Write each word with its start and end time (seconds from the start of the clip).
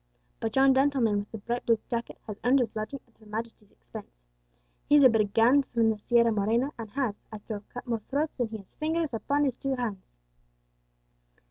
But 0.39 0.55
yon 0.55 0.73
gentleman 0.73 1.19
with 1.19 1.29
the 1.31 1.37
bright 1.37 1.63
blue 1.67 1.77
jacket 1.87 2.17
has 2.25 2.39
earned 2.43 2.57
his 2.57 2.75
lodging 2.75 3.01
at 3.07 3.19
Her 3.19 3.27
Majesty's 3.29 3.69
expense; 3.69 4.09
he 4.89 4.95
is 4.95 5.03
a 5.03 5.09
brigand 5.09 5.67
from 5.67 5.91
the 5.91 5.99
Sierra 5.99 6.31
Morena, 6.31 6.71
and 6.79 6.89
has, 6.89 7.13
I 7.31 7.37
trow, 7.37 7.61
cut 7.71 7.85
more 7.85 8.01
throats 8.09 8.33
than 8.35 8.47
he 8.47 8.57
has 8.57 8.73
fingers 8.73 9.13
upon 9.13 9.43
his 9.45 9.55
two 9.57 9.75
hands." 9.75 10.17